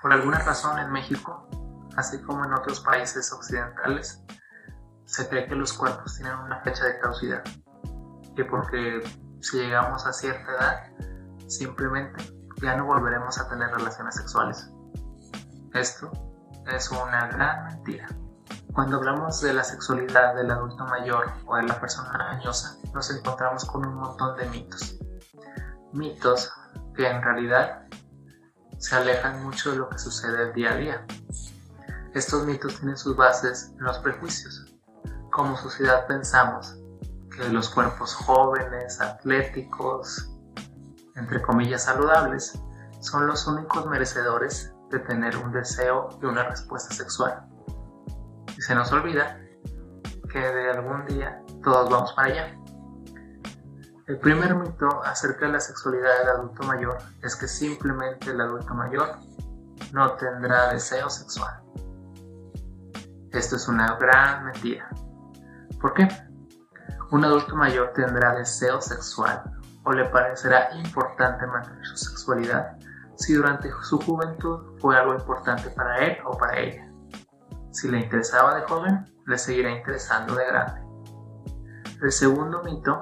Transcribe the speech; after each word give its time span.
Por 0.00 0.12
alguna 0.12 0.38
razón 0.40 0.78
en 0.78 0.92
México, 0.92 1.48
así 1.96 2.20
como 2.22 2.44
en 2.44 2.52
otros 2.52 2.80
países 2.80 3.32
occidentales, 3.32 4.22
se 5.06 5.28
cree 5.28 5.46
que 5.46 5.54
los 5.54 5.72
cuerpos 5.72 6.16
tienen 6.16 6.36
una 6.38 6.60
fecha 6.60 6.84
de 6.84 6.98
caducidad, 6.98 7.42
que 8.34 8.44
porque 8.44 9.02
si 9.40 9.58
llegamos 9.58 10.06
a 10.06 10.12
cierta 10.12 10.52
edad, 10.52 10.82
simplemente 11.46 12.24
ya 12.60 12.76
no 12.76 12.84
volveremos 12.84 13.38
a 13.38 13.48
tener 13.48 13.70
relaciones 13.70 14.16
sexuales. 14.16 14.70
Esto 15.72 16.10
es 16.66 16.90
una 16.90 17.28
gran 17.28 17.64
mentira. 17.64 18.06
Cuando 18.72 18.98
hablamos 18.98 19.40
de 19.40 19.54
la 19.54 19.64
sexualidad 19.64 20.34
del 20.34 20.50
adulto 20.50 20.84
mayor 20.84 21.32
o 21.46 21.56
de 21.56 21.62
la 21.62 21.80
persona 21.80 22.32
añosa, 22.32 22.76
nos 22.92 23.10
encontramos 23.10 23.64
con 23.64 23.86
un 23.86 23.94
montón 23.94 24.36
de 24.36 24.46
mitos. 24.50 24.98
Mitos 25.92 26.52
que 26.94 27.08
en 27.08 27.22
realidad 27.22 27.85
se 28.78 28.94
alejan 28.96 29.42
mucho 29.42 29.72
de 29.72 29.78
lo 29.78 29.88
que 29.88 29.98
sucede 29.98 30.52
día 30.52 30.72
a 30.72 30.76
día. 30.76 31.06
Estos 32.14 32.46
mitos 32.46 32.76
tienen 32.78 32.96
sus 32.96 33.16
bases 33.16 33.72
en 33.78 33.84
los 33.84 33.98
prejuicios. 33.98 34.74
Como 35.30 35.56
sociedad 35.56 36.06
pensamos 36.06 36.76
que 37.34 37.48
los 37.48 37.68
cuerpos 37.68 38.14
jóvenes, 38.14 39.00
atléticos, 39.00 40.30
entre 41.14 41.42
comillas 41.42 41.84
saludables, 41.84 42.58
son 43.00 43.26
los 43.26 43.46
únicos 43.46 43.86
merecedores 43.86 44.72
de 44.90 44.98
tener 45.00 45.36
un 45.36 45.52
deseo 45.52 46.08
y 46.22 46.26
una 46.26 46.44
respuesta 46.44 46.94
sexual. 46.94 47.46
Y 48.56 48.62
se 48.62 48.74
nos 48.74 48.92
olvida 48.92 49.38
que 50.32 50.38
de 50.38 50.70
algún 50.70 51.04
día 51.06 51.42
todos 51.62 51.90
vamos 51.90 52.12
para 52.14 52.28
allá. 52.28 52.58
El 54.06 54.18
primer 54.18 54.54
mito 54.54 55.02
acerca 55.02 55.46
de 55.46 55.52
la 55.52 55.60
sexualidad 55.60 56.20
del 56.20 56.28
adulto 56.28 56.62
mayor 56.62 56.98
es 57.22 57.34
que 57.34 57.48
simplemente 57.48 58.30
el 58.30 58.40
adulto 58.40 58.72
mayor 58.72 59.18
no 59.92 60.12
tendrá 60.12 60.72
deseo 60.72 61.10
sexual. 61.10 61.60
Esto 63.32 63.56
es 63.56 63.66
una 63.66 63.96
gran 63.96 64.44
mentira. 64.44 64.88
¿Por 65.80 65.92
qué? 65.94 66.06
Un 67.10 67.24
adulto 67.24 67.56
mayor 67.56 67.92
tendrá 67.94 68.32
deseo 68.36 68.80
sexual 68.80 69.42
o 69.82 69.92
le 69.92 70.04
parecerá 70.04 70.72
importante 70.76 71.44
mantener 71.44 71.84
su 71.86 71.96
sexualidad 71.96 72.76
si 73.16 73.34
durante 73.34 73.72
su 73.82 73.98
juventud 73.98 74.78
fue 74.78 74.96
algo 74.96 75.14
importante 75.14 75.68
para 75.70 75.98
él 75.98 76.18
o 76.24 76.38
para 76.38 76.56
ella. 76.60 76.88
Si 77.72 77.88
le 77.88 77.98
interesaba 77.98 78.54
de 78.54 78.62
joven, 78.68 79.04
le 79.26 79.36
seguirá 79.36 79.72
interesando 79.72 80.36
de 80.36 80.46
grande. 80.46 80.80
El 82.00 82.12
segundo 82.12 82.62
mito 82.62 83.00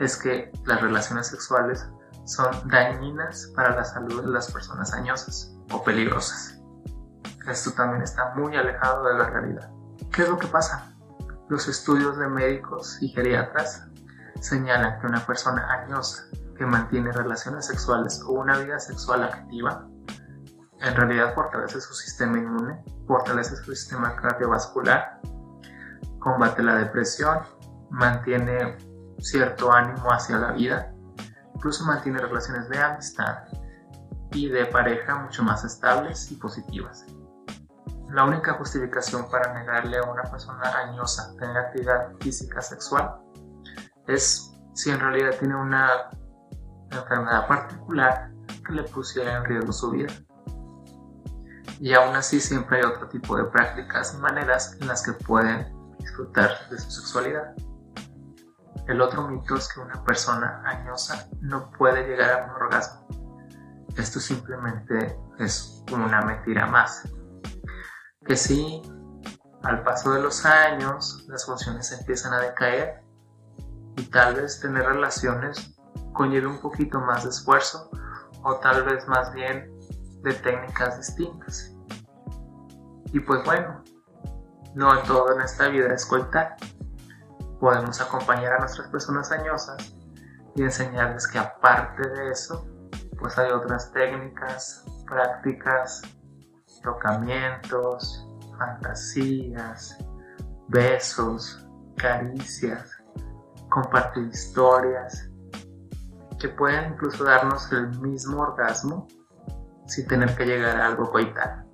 es 0.00 0.16
que 0.16 0.52
las 0.64 0.80
relaciones 0.80 1.28
sexuales 1.28 1.86
son 2.24 2.68
dañinas 2.68 3.52
para 3.54 3.74
la 3.74 3.84
salud 3.84 4.22
de 4.22 4.30
las 4.30 4.52
personas 4.52 4.92
añosas 4.92 5.56
o 5.72 5.82
peligrosas. 5.82 6.60
Esto 7.46 7.72
también 7.72 8.02
está 8.02 8.34
muy 8.34 8.56
alejado 8.56 9.04
de 9.04 9.18
la 9.18 9.30
realidad. 9.30 9.70
¿Qué 10.12 10.22
es 10.22 10.28
lo 10.28 10.38
que 10.38 10.46
pasa? 10.46 10.94
Los 11.48 11.66
estudios 11.68 12.18
de 12.18 12.28
médicos 12.28 12.98
y 13.00 13.08
geriatras 13.08 13.86
señalan 14.40 15.00
que 15.00 15.06
una 15.06 15.24
persona 15.24 15.66
añosa 15.72 16.24
que 16.56 16.66
mantiene 16.66 17.12
relaciones 17.12 17.66
sexuales 17.66 18.22
o 18.26 18.32
una 18.32 18.58
vida 18.58 18.78
sexual 18.78 19.24
activa 19.24 19.88
en 20.80 20.94
realidad 20.94 21.34
fortalece 21.34 21.80
su 21.80 21.92
sistema 21.94 22.38
inmune, 22.38 22.82
fortalece 23.06 23.56
su 23.56 23.74
sistema 23.74 24.14
cardiovascular, 24.14 25.20
combate 26.20 26.62
la 26.62 26.76
depresión, 26.76 27.40
mantiene 27.90 28.76
cierto 29.18 29.72
ánimo 29.72 30.08
hacia 30.10 30.38
la 30.38 30.52
vida, 30.52 30.92
incluso 31.54 31.84
mantiene 31.84 32.18
relaciones 32.18 32.68
de 32.68 32.78
amistad 32.78 33.44
y 34.32 34.48
de 34.48 34.66
pareja 34.66 35.16
mucho 35.16 35.42
más 35.42 35.64
estables 35.64 36.30
y 36.30 36.36
positivas. 36.36 37.04
La 38.10 38.24
única 38.24 38.54
justificación 38.54 39.28
para 39.30 39.52
negarle 39.52 39.98
a 39.98 40.10
una 40.10 40.22
persona 40.22 40.62
añosa 40.78 41.34
tener 41.38 41.56
actividad 41.56 42.12
física 42.20 42.62
sexual 42.62 43.16
es 44.06 44.50
si 44.74 44.90
en 44.90 45.00
realidad 45.00 45.36
tiene 45.38 45.56
una 45.56 46.08
enfermedad 46.90 47.46
particular 47.46 48.30
que 48.66 48.72
le 48.72 48.82
pusiera 48.84 49.36
en 49.36 49.44
riesgo 49.44 49.72
su 49.72 49.90
vida. 49.90 50.12
Y 51.80 51.92
aún 51.92 52.16
así 52.16 52.40
siempre 52.40 52.78
hay 52.78 52.84
otro 52.84 53.08
tipo 53.08 53.36
de 53.36 53.44
prácticas 53.44 54.14
y 54.14 54.18
maneras 54.18 54.76
en 54.80 54.88
las 54.88 55.02
que 55.02 55.12
pueden 55.12 55.66
disfrutar 55.98 56.50
de 56.70 56.78
su 56.78 56.90
sexualidad. 56.90 57.54
El 58.88 59.02
otro 59.02 59.28
mito 59.28 59.54
es 59.54 59.70
que 59.70 59.80
una 59.80 60.02
persona 60.02 60.62
añosa 60.64 61.28
no 61.42 61.70
puede 61.72 62.08
llegar 62.08 62.30
a 62.30 62.44
un 62.46 62.50
orgasmo. 62.62 63.06
Esto 63.98 64.18
simplemente 64.18 65.14
es 65.38 65.84
una 65.92 66.22
mentira 66.22 66.66
más. 66.66 67.06
Que 68.24 68.34
sí, 68.34 68.80
al 69.62 69.82
paso 69.82 70.12
de 70.12 70.22
los 70.22 70.46
años, 70.46 71.26
las 71.28 71.44
funciones 71.44 71.92
empiezan 71.92 72.32
a 72.32 72.40
decaer 72.40 73.04
y 73.96 74.04
tal 74.04 74.36
vez 74.36 74.58
tener 74.58 74.86
relaciones 74.86 75.78
conlleve 76.14 76.46
un 76.46 76.60
poquito 76.60 76.98
más 76.98 77.24
de 77.24 77.30
esfuerzo 77.30 77.90
o 78.42 78.54
tal 78.56 78.84
vez 78.84 79.06
más 79.06 79.34
bien 79.34 79.70
de 80.22 80.32
técnicas 80.32 80.96
distintas. 80.96 81.76
Y 83.12 83.20
pues 83.20 83.44
bueno, 83.44 83.84
no 84.74 84.98
todo 85.02 85.34
en 85.34 85.42
esta 85.42 85.68
vida 85.68 85.92
es 85.92 86.06
coitar 86.06 86.56
podemos 87.60 88.00
acompañar 88.00 88.54
a 88.54 88.58
nuestras 88.60 88.88
personas 88.88 89.30
añosas 89.32 89.94
y 90.54 90.62
enseñarles 90.62 91.26
que 91.26 91.38
aparte 91.38 92.08
de 92.08 92.30
eso, 92.30 92.66
pues 93.18 93.36
hay 93.38 93.50
otras 93.50 93.92
técnicas, 93.92 94.84
prácticas, 95.06 96.02
tocamientos, 96.82 98.26
fantasías, 98.58 99.98
besos, 100.68 101.66
caricias, 101.96 102.90
compartir 103.68 104.28
historias, 104.28 105.28
que 106.38 106.48
pueden 106.48 106.92
incluso 106.92 107.24
darnos 107.24 107.70
el 107.72 107.88
mismo 108.00 108.42
orgasmo 108.42 109.08
sin 109.86 110.06
tener 110.06 110.36
que 110.36 110.44
llegar 110.44 110.80
a 110.80 110.86
algo 110.86 111.10
coital. 111.10 111.64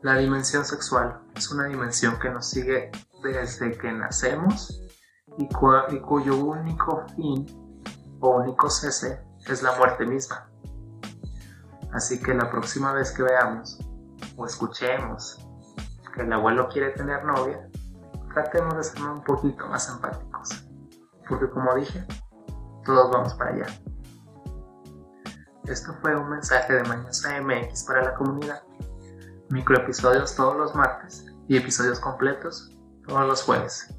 La 0.00 0.16
dimensión 0.16 0.64
sexual 0.64 1.20
es 1.36 1.50
una 1.50 1.66
dimensión 1.66 2.18
que 2.18 2.30
nos 2.30 2.48
sigue 2.48 2.90
desde 3.22 3.76
que 3.78 3.92
nacemos 3.92 4.82
y, 5.38 5.48
cuyo 5.48 6.36
único 6.36 7.06
fin 7.16 7.46
o 8.20 8.36
único 8.36 8.68
cese 8.68 9.22
es 9.46 9.62
la 9.62 9.76
muerte 9.76 10.04
misma. 10.04 10.48
Así 11.92 12.20
que 12.22 12.34
la 12.34 12.50
próxima 12.50 12.92
vez 12.92 13.12
que 13.12 13.22
veamos 13.22 13.78
o 14.36 14.46
escuchemos 14.46 15.38
que 16.14 16.22
el 16.22 16.32
abuelo 16.32 16.68
quiere 16.68 16.90
tener 16.90 17.24
novia, 17.24 17.68
tratemos 18.34 18.76
de 18.76 18.84
ser 18.84 19.02
un 19.02 19.22
poquito 19.24 19.66
más 19.66 19.88
empáticos. 19.88 20.66
Porque 21.28 21.48
como 21.50 21.74
dije, 21.74 22.04
todos 22.84 23.10
vamos 23.10 23.34
para 23.34 23.50
allá. 23.50 23.66
Esto 25.64 25.94
fue 26.02 26.16
un 26.16 26.28
mensaje 26.28 26.74
de 26.74 26.82
Mañosa 26.84 27.40
MX 27.40 27.84
para 27.84 28.02
la 28.02 28.14
comunidad. 28.14 28.62
Microepisodios 29.50 30.34
todos 30.34 30.56
los 30.56 30.74
martes 30.74 31.26
y 31.48 31.56
episodios 31.56 32.00
completos 32.00 32.72
todos 33.06 33.26
los 33.26 33.42
jueves. 33.42 33.94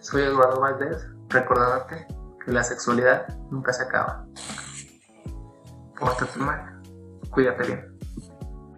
Soy 0.00 0.22
Eduardo 0.22 0.60
Valdés, 0.60 1.06
recordándote 1.28 2.06
que 2.44 2.52
la 2.52 2.62
sexualidad 2.62 3.26
nunca 3.50 3.72
se 3.72 3.82
acaba. 3.82 4.26
Pórtate 5.98 6.38
mal, 6.38 6.82
cuídate 7.30 7.66
bien. 7.66 7.95